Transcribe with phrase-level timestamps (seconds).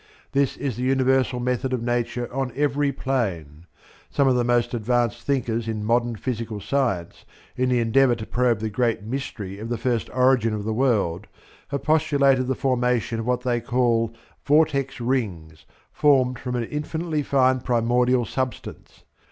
[0.31, 3.67] This is the universal method of Nature on every plane.
[4.09, 7.23] Some of the most advanced thinkers in modern physical science,
[7.55, 11.27] in the endeavour to probe the great mystery of the first origin of the world,
[11.67, 14.11] have postulated the formation of what they call
[14.43, 19.03] "vortex rings" formed from an infinitely fine primordial substance.